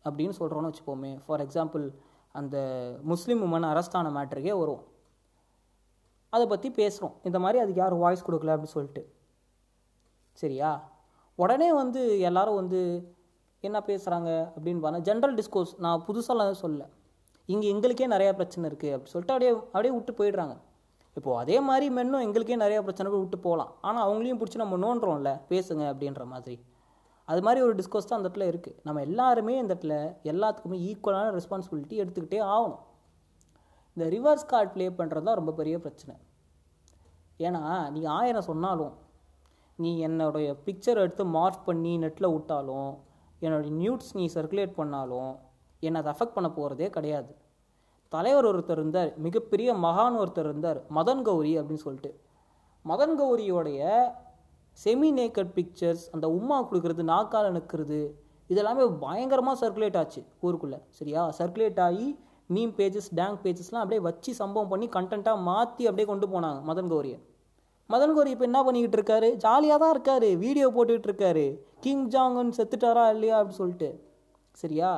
[0.04, 1.84] அப்படின்னு சொல்கிறோன்னு வச்சுப்போமே ஃபார் எக்ஸாம்பிள்
[2.32, 2.56] அந்த
[3.02, 4.82] முஸ்லீம் உமன் அரஸ்டான மேட்ருக்கே வரும்
[6.34, 9.02] அதை பற்றி பேசுகிறோம் இந்த மாதிரி அதுக்கு யாரும் வாய்ஸ் கொடுக்கல அப்படின்னு சொல்லிட்டு.
[10.42, 10.70] சரியா?
[11.38, 12.80] உடனே வந்து எல்லாரும் வந்து
[13.68, 16.82] என்ன பேசுகிறாங்க அப்படின்னு பார்த்தா ஜென்ரல் டிஸ்கோர்ஸ் நான் புதுசாலாம் சொல்ல
[17.52, 20.54] இங்கே எங்களுக்கே நிறையா பிரச்சனை இருக்குது அப்படி சொல்லிட்டு அப்படியே அப்படியே விட்டு போயிடுறாங்க.
[21.16, 23.72] இப்போது அதே மாதிரி மென்னும் எங்களுக்கே நிறையா பிரச்சனைகள் விட்டு போகலாம்.
[23.88, 26.56] ஆனால் அவங்களையும் பிடிச்சி நம்ம நோண்டுறோம்ல பேசுங்க அப்படின்ற மாதிரி.
[27.28, 29.96] அது மாதிரி ஒரு டிஸ்கோஸ் தான் அந்த இடத்துல இருக்குது நம்ம எல்லாருமே இந்த இடத்துல
[30.32, 32.82] எல்லாத்துக்குமே ஈக்குவலான ரெஸ்பான்சிபிலிட்டி எடுத்துக்கிட்டே ஆகணும்.
[33.96, 36.14] இந்த ரிவர்ஸ் கார்டு ப்ளே பண்ணுறது தான் ரொம்ப பெரிய பிரச்சனை.
[37.46, 37.62] ஏன்னா
[37.94, 38.94] நீ ஆயிரம் சொன்னாலும்
[39.78, 42.90] நீ என்னுடைய பிக்சர் எடுத்து மார்க் பண்ணி நெட்டில் விட்டாலும்
[43.44, 45.32] என்னுடைய நியூட்ஸ் நீ சர்க்குலேட் பண்ணாலும்
[45.82, 47.32] என்னை அதை அஃபெக்ட் பண்ண போகிறதே கிடையாது.
[48.12, 52.12] தலைவர் ஒருத்தர் இருந்தார் மிகப்பெரிய மகான் ஒருத்தர் இருந்தார் மதன் கௌரி அப்படின்னு சொல்லிட்டு.
[52.84, 53.80] மதன் கௌரியோடைய
[54.78, 58.00] செமி நேக்கட் பிக்சர்ஸ் அந்த உம்மா கொடுக்கறது நாக்கால் நிற்கிறது
[58.50, 60.78] இதெல்லாமே பயங்கரமாக சர்க்குலேட் ஆச்சு ஊருக்குள்ளே.
[60.98, 61.22] சரியா?
[61.38, 62.08] சர்க்குலேட் ஆகி
[62.50, 67.18] மீம் பேஜஸ் டேங்க் பேஜஸ்லாம் அப்படியே வச்சு சம்பவம் பண்ணி கண்டென்ட்டாக மாற்றி அப்படியே கொண்டு போனாங்க மதன் கௌரியை.
[67.90, 69.28] மதன் கௌரி இப்போ என்ன பண்ணிக்கிட்டு இருக்காரு?
[69.36, 70.28] ஜாலியாக தான் இருக்காரு.
[70.44, 71.46] வீடியோ போட்டுக்கிட்டு இருக்காரு.
[71.80, 73.88] கிங் ஜாங்கன் செத்துட்டாரா இல்லையா அப்படின்னு சொல்லிட்டு.
[74.62, 74.90] சரியா?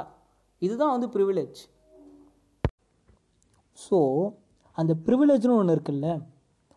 [0.63, 1.61] இதுதான் வந்து ப்ரிவிலேஜ்
[3.79, 3.99] ஸோ
[4.79, 6.09] அந்த ப்ரிவிலேஜ்னு ஒன்று இருக்குல்ல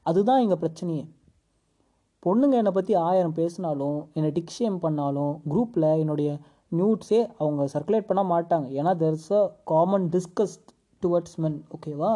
[0.05, 1.03] அதுதான் எங்கள் பிரச்சனையே.
[2.25, 6.29] பொண்ணுங்க என்னை பற்றி ஆயிரம் பேசினாலும் என்னை டிக்ஷேம் பண்ணாலும் குரூப்பில் என்னுடைய
[6.71, 8.67] நியூட்ஸே அவங்க சர்க்குலேட் பண்ண மாட்டாங்க.
[8.79, 10.55] ஏன்னா there's a common discourse
[11.01, 12.11] towards men ஓகேவா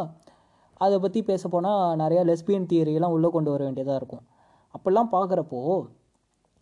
[0.77, 4.24] அதை பற்றி பேச போனால் நிறையா லெஸ்பியன் தியரியெல்லாம் உள்ளே கொண்டு வர வேண்டியதாக இருக்கும்.
[4.75, 5.60] அப்படிலாம் பார்க்குறப்போ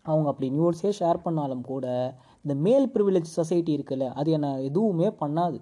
[0.06, 1.86] அவங்க அப்படி நியூட்ஸே ஷேர் பண்ணாலும் கூட
[2.42, 5.58] இந்த மேல் ப்ரிவிலேஜ் சொசைட்டி இருக்குல்ல அது என்னை எதுவுமே பண்ணாது.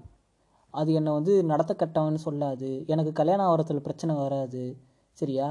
[0.73, 2.69] அது என்னை வந்து நடத்த கட்டவன்னு சொல்லாது.
[2.85, 4.63] எனக்கு கல்யாணம் ஆகிறதுல பிரச்சனை வராது.
[5.11, 5.47] சரியா?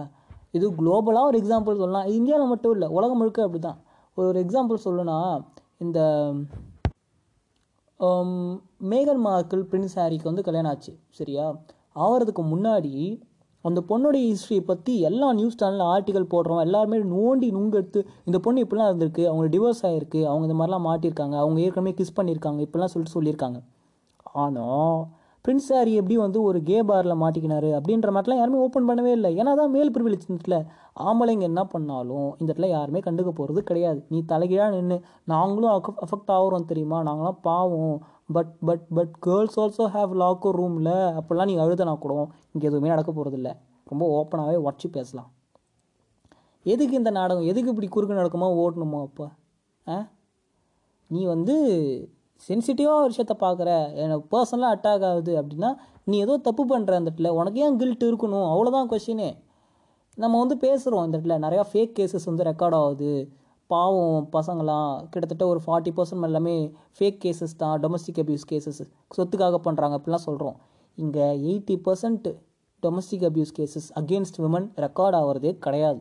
[0.51, 2.07] இது குளோபலாக ஒரு எக்ஸாம்பிள் சொல்லலாம்.
[2.07, 3.81] இந்தியாவில் மட்டும் இல்லை உலகம் முழுக்க அப்படி தான்
[4.15, 5.19] ஒரு எக்ஸாம்பிள் சொல்லணும்னா
[5.81, 6.01] இந்த
[8.01, 8.31] um,
[8.91, 11.45] மேகன் மார்க்கிள் பிரின்ஸ் ஹாரிக்கு வந்து கல்யாணம் ஆச்சு சரியா?
[11.97, 12.95] ஆகிறதுக்கு முன்னாடி
[13.65, 18.91] அந்த பொண்ணுடைய ஹிஸ்ட்ரியை பற்றி எல்லா நியூஸ் சேனலில் ஆர்டிக்கல் போடுறோம் எல்லாருமே நோண்டி நுங்கெடுத்து இந்த பொண்ணு இப்படிலாம்
[18.91, 23.59] இருந்திருக்கு அவங்க டிவோர்ஸ் ஆகிருக்கு அவங்க இந்த மாதிரிலாம் மாட்டியிருக்காங்க அவங்க ஏற்கனவே கிஸ் பண்ணியிருக்காங்க இப்படிலாம் சொல்லிட்டு சொல்லியிருக்காங்க.
[24.37, 24.99] ஆனால்
[25.49, 29.37] பிரின்ஸ் ஹாரி எப்படி வந்து ஒரு கே பாரில் மாட்டிக்கினாரு அப்படின்ற மாதிரிலாம் யாருமே ஓப்பன் பண்ணவே இல்லை.
[29.37, 30.67] ஏன்னா தான் மேல் பிரிவிலேஜ் இடத்துல
[31.01, 34.05] ஆம்பளைங்க என்ன பண்ணாலும் இந்த இடத்துல யாருமே கண்டுக்க போகிறது கிடையாது.
[34.09, 37.03] நீ தலைகீழாக நின்று நாங்களும் அஃபெக்ட் ஆகிறோம் தெரியுமா?
[37.03, 38.07] நாங்களாம் பாவம்.
[38.33, 42.15] But but but girls also have locker ரூமில் அப்படிலாம் நீ அழுதனா கூட
[42.53, 45.33] இங்கே எதுவுமே நடக்க போகிறதில்ல ரொம்ப ஓப்பனாகவே உடச்சி பேசலாம்.
[46.63, 47.45] எதுக்கு இந்த நாடகம்?
[47.45, 49.29] எதுக்கு இப்படி குறுக்கு நடக்குமா ஓட்டணுமா அப்போ?
[49.89, 50.09] ஆ?
[51.07, 51.55] நீ வந்து
[52.47, 53.71] சென்சிட்டிவாக ஒரு விஷயத்த பார்க்குற
[54.03, 55.71] எனக்கு பர்சனலாக அட்டாக் ஆகுது அப்படின்னா
[56.05, 58.47] நீ ஏதோ தப்பு பண்ணுற அந்த இடத்துல உனக்கு ஏன் கில்ட் இருக்கணும்?
[58.53, 59.31] அவ்வளோதான் கொஷினே
[60.19, 61.37] நம்ம வந்து பேசுகிறோம் இந்த இடத்துல.
[61.45, 63.13] நிறையா ஃபேக் கேசஸ் வந்து ரெக்கார்ட் ஆகுது.
[63.67, 66.55] பாவம் பசங்களாம் கிட்டத்தட்ட ஒரு ஃபார்ட்டி பர்சன்ட் எல்லாமே
[66.99, 68.81] ஃபேக் கேசஸ் தான் டொமஸ்டிக் அபியூஸ் கேசஸ்
[69.17, 70.57] சொத்துக்காக பண்ணுறாங்க அப்படிலாம் சொல்கிறோம்
[70.95, 72.29] இங்கே eighty percent
[72.83, 76.01] domestic abuse cases against women record ஆகிறதே கிடையாது.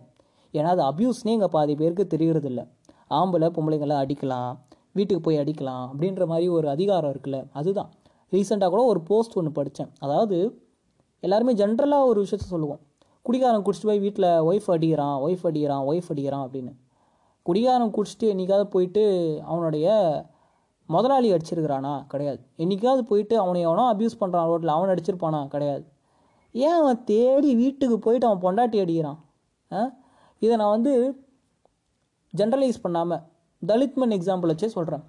[0.54, 2.62] ஏன்னா அது அபியூஸ்னே இங்கே பாதி பேருக்கு தெரியறதில்ல.
[3.10, 4.54] ஆம்பளை பொம்பளைங்களை அடிக்கலாம்.
[5.00, 7.92] வீட்டுக்கு போய் அடிக்கலாம் அப்படின்ற மாதிரி ஒரு அதிகாரம் இருக்குல்ல அதுதான்.
[8.32, 10.38] ரீசெண்டாக கூட ஒரு போஸ்ட் ஒன்று படித்தேன் அதாவது
[11.24, 12.82] எல்லாருமே ஜென்ரலாக ஒரு விஷயத்த சொல்லுவோம்.
[13.28, 16.74] குடிகாரம் குடிச்சிட்டு போய் வீட்டில் ஒய்ஃப் அடிக்கிறான் ஒய்ஃப் அடிக்கிறான் ஒய்ஃப் அடிக்கிறான் அப்படின்னு.
[17.46, 19.04] குடிகாரம் குடிச்சிட்டு என்றைக்காவது போயிட்டு
[19.52, 19.88] அவனுடைய
[20.90, 21.94] முதலாளி அடிச்சிருக்கிறானா?
[22.12, 22.42] கிடையாது.
[22.64, 25.42] என்னைக்காவது போயிட்டு அவனை எவனோ அப்யூஸ் பண்ணுறான் ரோட்டில் அவன் அடிச்சிருப்பானா?
[25.54, 25.86] கிடையாது.
[26.56, 29.20] ஏன் அவன் தேடி வீட்டுக்கு போயிட்டு அவன் பொண்டாட்டி அடிக்கிறான்?
[30.42, 30.94] இதை நான் வந்து
[32.34, 33.24] ஜென்ரலைஸ் பண்ணாமல்
[33.68, 35.04] தலித்மன் எக்ஸாம்பிள் வச்சே சொல்கிறேன்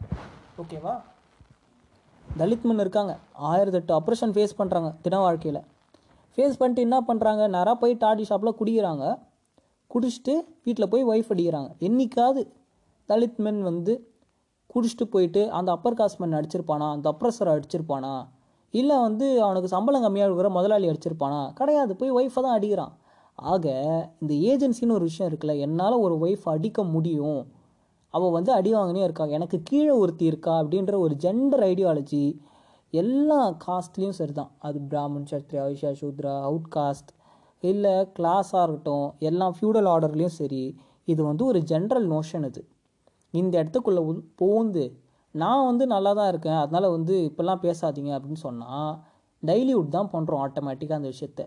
[0.63, 0.95] ஓகேவா
[2.39, 3.19] தலித்மன் இருக்காங்க.
[3.51, 5.63] ஆயிரத்தெட்டு ஆப்ரேஷன் ஃபேஸ் பண்ணுறாங்க தின வாழ்க்கையில்.
[6.35, 9.05] ஃபேஸ் பண்ணிட்டு என்ன பண்ணுறாங்க நேராக போய் டாடி ஷாப்பில் குடிக்கிறாங்க.
[9.95, 11.71] குடிச்சிட்டு வீட்டில் போய் ஒய்ஃப் அடிக்கிறாங்க.
[11.79, 12.53] என்றைக்காவது
[13.09, 14.17] தலித் மென் வந்து
[14.75, 16.91] குடிச்சிட்டு போயிட்டு அந்த அப்பர் காஸ்ட் மென் அடிச்சிருப்பானா?
[16.91, 18.27] அந்த அப்ரஸரை அடிச்சிருப்பானா?
[18.71, 21.53] இல்லை வந்து அவனுக்கு சம்பளம் கம்மியாக இருக்கிற முதலாளி அடிச்சிருப்பானா?
[21.53, 21.97] கிடையாது.
[21.97, 22.93] போய் ஒய்ஃபை தான் அடிக்கிறான்.
[23.35, 23.67] ஆக
[24.21, 25.59] இந்த ஏஜென்சின்னு ஒரு விஷயம் இருக்குல்ல.
[25.59, 27.41] என்னால் ஒரு ஒய்ஃப் அடிக்க முடியும்.
[28.15, 32.23] அவள் வந்து அடி வாங்கினே இருக்கா எனக்கு கீழே ஒருத்தி இருக்கா அப்படின்ற ஒரு ஜெண்டர் ஐடியாலஜி
[32.93, 37.11] எல்லா காஸ்ட்லேயும் சரி தான் அது பிராமன் சத்ரியா ஐஷா சூத்ரா அவுட் காஸ்ட்
[37.63, 40.63] இல்லை கிளாஸாக இருக்கட்டும் எல்லாம் ஃபியூடல் ஆர்டர்லேயும் சரி
[41.13, 42.63] இது வந்து ஒரு ஜென்ரல் நோஷன் இது.
[43.35, 44.03] இந்த இடத்துக்குள்ளே
[44.41, 44.85] போந்து
[45.35, 48.93] நான் வந்து நல்லா தான் இருக்கேன் அதனால் வந்து இப்போல்லாம் பேசாதீங்க அப்படின்னு சொன்னால்
[49.43, 51.43] டைல்யூட் தான் பண்ணுறோம் ஆட்டோமேட்டிக்காக அந்த விஷயத்த.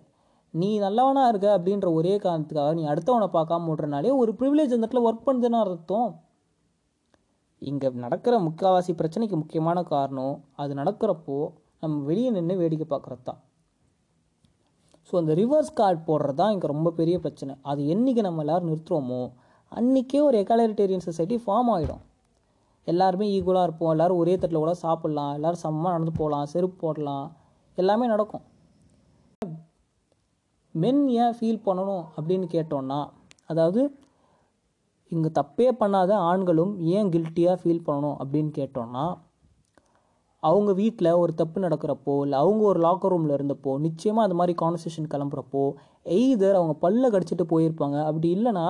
[0.53, 5.27] நீ நல்லவனாக இருக்க அப்படின்ற ஒரே காரணத்துக்காக நீ அடுத்தவனை பார்க்காம விட்றனாலே ஒரு ப்ரிவிலேஜ் அந்த இடத்துல ஒர்க்
[5.29, 6.09] பண்ணுதுன்னு அர்த்தம்.
[7.61, 11.37] இங்கே நடக்கிற முக்கால்வாசி பிரச்சனைக்கு முக்கியமான காரணம் அது நடக்கிறப்போ
[11.83, 13.39] நம்ம வெளியே நின்று வேடிக்கை பார்க்குறது தான்
[15.09, 17.53] ஸோ அந்த ரிவர்ஸ் கார்டு போடுறது தான் இங்கே ரொம்ப பெரிய பிரச்சனை.
[17.71, 19.21] அது என்றைக்கு நம்ம எல்லோரும் நிறுத்துகிறோமோ
[19.71, 22.03] அன்றைக்கே ஒரு எகாலரிட்டேரியன் சொசைட்டி ஃபார்ம் ஆகிடும்
[22.87, 23.91] எல்லாருமே ஈக்குவலாக இருப்போம்.
[23.93, 25.33] எல்லோரும் ஒரே தட்டில் கூட சாப்பிட்லாம்.
[25.37, 26.45] எல்லோரும் சமமாக நடந்து போகலாம்.
[26.53, 27.27] செருப்பு போடலாம்.
[27.77, 28.45] எல்லாமே நடக்கும்.
[30.75, 32.99] மென் ஏன் ஃபீல் பண்ணணும் அப்படின்னு கேட்டோன்னா
[33.49, 33.81] அதாவது
[35.11, 39.05] இங்கே தப்பே பண்ணாத ஆண்களும் ஏன் கில்ட்டியாக ஃபீல் பண்ணணும் அப்படின்னு கேட்டோன்னா
[40.43, 45.09] அவங்க வீட்டில் ஒரு தப்பு நடக்கிறப்போ இல்லை அவங்க ஒரு லாக்கர் ரூமில் இருந்தப்போ நிச்சயமாக அந்த மாதிரி கான்வர்சேஷன்
[45.13, 45.63] கிளம்புறப்போ
[46.17, 47.97] எய்தர் அவங்க பல்ல கடிச்சிட்டு போயிருப்பாங்க.
[48.09, 48.65] அப்படி இல்லைன்னா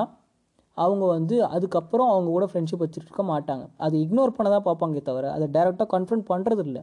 [0.77, 3.63] அவங்க வந்து அதுக்கப்புறம் அவங்க கூட ஃப்ரெண்ட்ஷிப் வச்சுருக்க மாட்டாங்க.
[3.85, 6.81] அது இக்னோர் பண்ண தான் பார்ப்பாங்க தவிர அதை டைரெக்டாக கன்ஃபரண்ட் பண்ணுறது இல்லை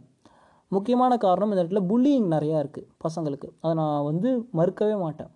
[0.72, 3.48] முக்கியமான காரணம் இந்த இடத்துல புல்லிங் நிறையா இருக்குது பசங்களுக்கு.
[3.62, 5.30] அதை நான் வந்து மறுக்கவே மாட்டேன்.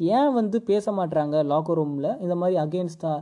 [0.00, 3.18] ஏன் வந்து பேச மாட்றாங்க லாக்கர் ரூமில் இந்த மாதிரி அகேன்ஸ்டாக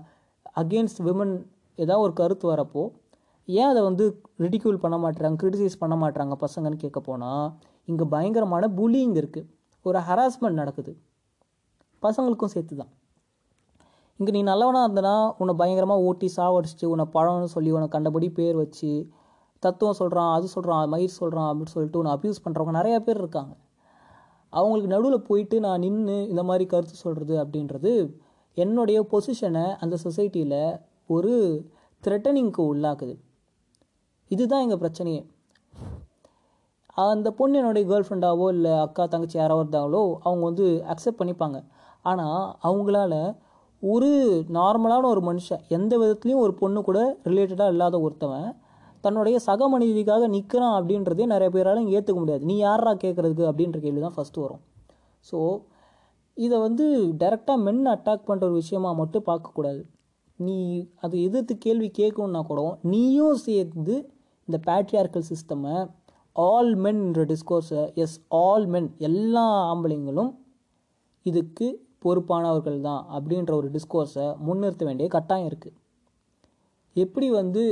[0.56, 1.34] அகேன்ஸ்ட் விமன்
[1.78, 2.82] ஏதாவது ஒரு கருத்து வரப்போ
[3.48, 4.04] ஏன் அதை வந்து
[4.38, 7.44] ரிடிக்யூல் பண்ண மாட்டுறாங்க க்ரிட்டிசைஸ் பண்ண மாட்டுறாங்க பசங்கன்னு கேட்க போனால்
[7.84, 9.48] இங்கே பயங்கரமான புலிங் இருக்குது
[9.82, 10.92] ஒரு ஹராஸ்மெண்ட் நடக்குது.
[12.02, 12.92] பசங்களுக்கும் சேர்த்து தான்
[14.20, 18.90] இங்கே நீ நல்லவனாக இருந்தனா உன்னை பயங்கரமாக ஓட்டி சாவடிச்சு உன்னை பழம்னு சொல்லி உன்னை கண்டபடி பேர் வச்சு
[19.62, 23.54] தத்துவம் சொல்கிறான் அது சொல்கிறான் மயிர் சொல்கிறான் அப்படின்னு சொல்லிட்டு உன்னை அப்யூஸ் பண்ணுறவங்க நிறையா பேர் இருக்காங்க.
[24.52, 27.92] அவங்களுக்கு நடுவில் போயிட்டு நான் நின்று இந்த மாதிரி கருத்து சொல்கிறது அப்படின்றது
[28.64, 30.60] என்னுடைய பொசிஷனை அந்த சொசைட்டியில்
[31.14, 31.32] ஒரு
[32.02, 33.14] த்ரெட்டனிங்க்கு உள்ளாக்குது.
[34.30, 35.22] இதுதான் எங்கள் பிரச்சனையே.
[37.12, 41.58] அந்த பொண்ணு என்னுடைய கேர்ள் ஃப்ரெண்டாவோ இல்லை அக்கா தங்கச்சி யாராவோ இருந்தாங்களோ அவங்க வந்து அக்செப்ட் பண்ணிப்பாங்க.
[42.10, 43.14] ஆனால் அவங்களால
[43.82, 44.10] ஒரு
[44.58, 48.48] நார்மலான ஒரு மனுஷன் எந்த விதத்துலேயும் ஒரு பொண்ணு கூட ரிலேட்டடாக இல்லாத ஒருத்தவன்
[49.04, 52.44] தன்னுடைய சக மனிதிக்காக நிற்கிறான் அப்படின்றதே நிறைய பேரால் ஏற்றுக்க முடியாது.
[52.50, 54.62] நீ யாரா கேட்குறதுக்கு அப்படின்ற கேள்வி தான் ஃபஸ்ட்டு வரும்.
[55.26, 55.38] ஸோ
[56.36, 56.86] இதை வந்து
[57.18, 59.82] டைரெக்டாக மென் அட்டாக் பண்ணுற ஒரு விஷயமா மட்டும் பார்க்கக்கூடாது
[60.38, 60.56] நீ
[61.00, 63.94] அது எதிர்த்து கேள்வி கேட்கணுன்னா கூட நீயும் சேர்ந்து
[64.48, 65.76] இந்த பேட்ரியார்கல் சிஸ்டமை
[66.36, 70.32] ஆல் மென்ன்ற டிஸ்கோர்ஸை எஸ் ஆல் மென் எல்லா ஆம்பளைங்களும்
[71.26, 71.68] இதுக்கு
[72.04, 75.76] பொறுப்பானவர்கள் தான் அப்படின்ற ஒரு டிஸ்கோர்ஸை முன்னிறுத்த வேண்டிய கட்டாயம் இருக்குது
[76.96, 77.64] எப்படி வந்து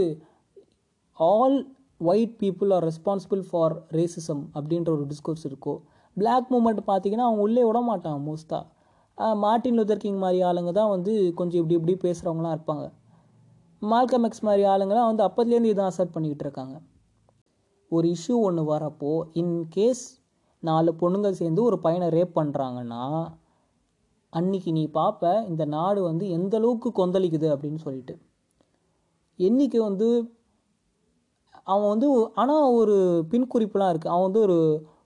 [1.19, 1.59] all
[2.01, 5.75] white people are responsible for racism அப்படின்ற ஒரு டிஸ்கோர்ஸ் இருக்கோ
[6.17, 11.13] பிளாக் மூமெண்ட் பார்த்தீங்கன்னா அவங்க உள்ளே விட மாட்டான் மோஸ்ட்டாக மார்ட்டின் லூதர் கிங் மாதிரி ஆளுங்க தான் வந்து
[11.39, 12.87] கொஞ்சம் இப்படி இப்படி பேசுகிறவங்களாம் இருப்பாங்க.
[13.83, 16.77] மால்கம் எக்ஸ் மாதிரி ஆளுங்களாம் வந்து அப்போதுலேருந்து இதான் அசர்ட் பண்ணிக்கிட்டு இருக்காங்க.
[17.93, 20.05] ஒரு இஷ்யூ ஒன்று வரப்போ இன்கேஸ்
[20.63, 23.03] நாலு பொண்ணுங்க சேர்ந்து ஒரு பையனை ரேப் பண்ணுறாங்கன்னா
[24.33, 28.15] அன்னைக்கு நீ பார்ப்ப இந்த நாடு வந்து எந்த அளவுக்கு கொந்தளிக்குது அப்படின்னு சொல்லிட்டு.
[29.39, 30.09] என்னைக்கு வந்து
[31.73, 32.09] அவன் வந்து
[32.41, 32.97] ஆனால் ஒரு
[33.31, 34.59] பின் குறிப்புலாம் இருக்குது அவன் வந்து ஒரு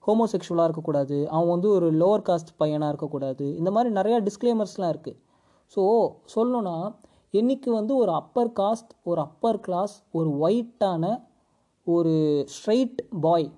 [0.09, 1.17] ஹோமோசெக்ஷுவலாக இருக்கக்கூடாது.
[1.35, 3.47] அவன் வந்து ஒரு லோவர் காஸ்ட் பையனாக இருக்கக்கூடாது.
[3.61, 5.19] இந்த மாதிரி நிறையா டிஸ்க்ளைமர்ஸ்லாம் இருக்குது
[5.77, 5.83] ஸோ
[6.35, 6.77] சொல்லணுன்னா
[7.35, 11.05] என்னைக்கு வந்து ஒரு அப்பர் காஸ்ட் ஒரு அப்பர் கிளாஸ் ஒரு ஒயிட்டான
[11.87, 12.15] ஒரு
[12.55, 13.49] ஸ்ட்ரைட் பாய்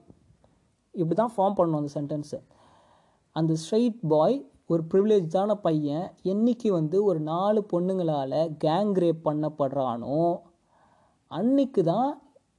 [0.95, 2.41] இப்படி தான் ஃபார்ம் பண்ணணும் அந்த சென்டென்ஸை
[3.37, 4.37] அந்த ஸ்ட்ரைட் பாய்
[4.73, 10.19] ஒரு ப்ரிவிலேஜான பையன் என்னைக்கு வந்து ஒரு நாலு பொண்ணுங்களால் கேங் ரேப் பண்ணப்படுறானோ
[11.31, 12.11] அன்னைக்கு தான்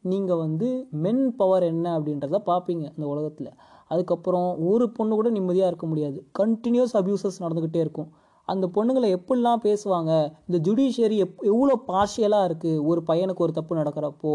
[0.03, 0.67] நீங்கள் வந்து
[1.03, 3.51] மென் பவர் என்ன அப்படின்றத பார்ப்பீங்க இந்த உலகத்தில்.
[3.91, 6.17] அதுக்கப்புறம் ஒரு பொண்ணு கூட நிம்மதியாக இருக்க முடியாது.
[6.39, 8.09] கண்டினியூஸ் அப்யூசஸ் நடந்துக்கிட்டே இருக்கும்.
[8.47, 10.11] அந்த பொண்ணுங்களை எப்படிலாம் பேசுவாங்க?
[10.47, 14.33] இந்த ஜுடிஷியரி எப் எவ்வளோ பார்ஷியலாக இருக்குது ஒரு பையனுக்கு ஒரு தப்பு நடக்கிறப்போ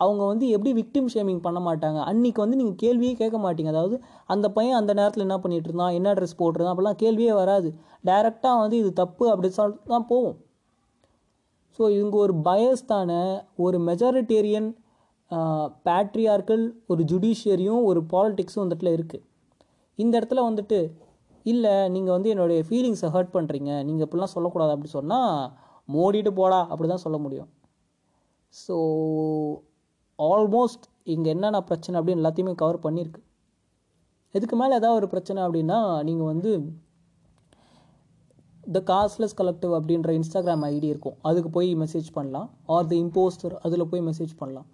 [0.00, 1.98] அவங்க வந்து எப்படி விக்டிம் ஷேமிங் பண்ண மாட்டாங்க?
[2.10, 3.72] அன்றைக்கி வந்து நீங்கள் கேள்வியே கேட்க மாட்டீங்க.
[3.74, 5.96] அதாவது அந்த பையன் அந்த நேரத்தில் என்ன பண்ணிட்டு இருந்தான்?
[5.98, 6.74] என்ன ட்ரெஸ் போட்டிருந்தான்?
[6.74, 7.70] அப்படிலாம் கேள்வியே வராது.
[8.08, 10.38] டைரெக்டாக வந்து இது தப்பு அப்படி சொல்லிட்டு தான் போவோம்
[11.78, 13.10] ஸோ இவங்க ஒரு பயஸ்தான
[13.56, 14.68] ஒரு மெஜாரிட்டேரியன்
[15.86, 19.24] பேட்ரியார்கள் ஒரு ஜுடிஷியரியும் ஒரு பாலிட்டிக்ஸும் இந்த இடத்துல இருக்குது
[19.98, 20.78] இந்த இடத்துல வந்துட்டு
[21.46, 25.34] இல்லை நீங்கள் வந்து என்னுடைய ஃபீலிங்ஸை ஹர்ட் பண்ணுறீங்க நீங்கள் இப்படிலாம் சொல்லக்கூடாது அப்படி சொன்னால்
[25.94, 27.50] மோடிட்டு போடா அப்படி தான் சொல்ல முடியும்.
[28.54, 28.76] ஸோ
[30.18, 33.20] ஆல்மோஸ்ட் இங்கே என்னென்ன பிரச்சனை அப்படின்னு எல்லாத்தையுமே கவர் பண்ணியிருக்கு.
[34.34, 36.50] இதுக்கு மேலே ஏதாவது ஒரு பிரச்சனை அப்படின்னா நீங்கள் வந்து
[38.76, 41.16] த காஸ்ட்லெஸ் கலெக்டிவ் அப்படின்ற இன்ஸ்டாகிராம் ஐடி இருக்கும்.
[41.28, 42.48] அதுக்கு போய் மெசேஜ் பண்ணலாம்.
[42.74, 44.68] ஆர் த இம்போஸ்டர் அதில் போய் மெசேஜ் பண்ணலாம்.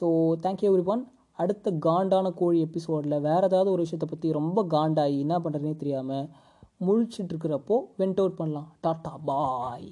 [0.00, 0.06] ஸோ
[0.42, 5.38] தேங்க்யூ எவ்ரி ஒன் அடுத்த காண்டான கோழி எபிசோடில் வேறு ஏதாவது ஒரு விஷயத்தை பற்றி ரொம்ப காண்டாகி என்ன
[5.38, 6.28] பண்ணுறதுனே தெரியாமல்
[6.86, 7.76] முழிச்சிட்டு இருக்கிறப்போ
[8.20, 8.68] அவுட் பண்ணலாம்.
[8.86, 9.88] டாட்டா பாய்